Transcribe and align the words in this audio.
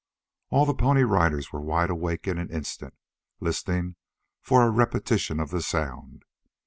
All 0.49 0.65
the 0.65 0.73
Pony 0.73 1.03
Riders 1.03 1.53
were 1.53 1.61
wide 1.61 1.91
awake 1.91 2.25
in 2.27 2.39
an 2.39 2.49
instant, 2.49 2.95
listening 3.39 3.97
for 4.41 4.63
a 4.63 4.71
repetition 4.71 5.39
of 5.39 5.51
the 5.51 5.61
sound. 5.61 6.25